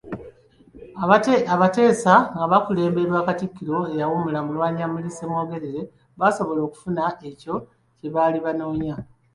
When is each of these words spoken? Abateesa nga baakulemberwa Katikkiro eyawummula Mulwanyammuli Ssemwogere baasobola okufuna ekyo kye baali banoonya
Abateesa 1.53 2.13
nga 2.35 2.45
baakulemberwa 2.51 3.19
Katikkiro 3.27 3.77
eyawummula 3.93 4.39
Mulwanyammuli 4.45 5.09
Ssemwogere 5.11 5.73
baasobola 6.19 6.59
okufuna 6.63 7.03
ekyo 7.29 7.55
kye 7.97 8.07
baali 8.15 8.39
banoonya 8.45 8.95